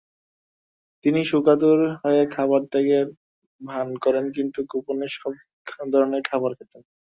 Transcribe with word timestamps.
তিনি 1.03 1.21
শোকাতুর 1.25 1.79
হয়ে 2.01 2.23
খাবার 2.35 2.61
ত্যাগের 2.71 3.07
ভান 3.61 3.87
করেন 4.03 4.25
কিন্তু 4.35 4.59
গোপনে 4.71 5.07
সব 5.15 5.33
ধরনের 5.93 6.21
খাবার 6.29 6.51
খেতেন। 6.57 6.81